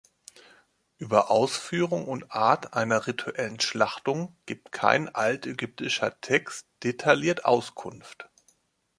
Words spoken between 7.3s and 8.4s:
Auskunft.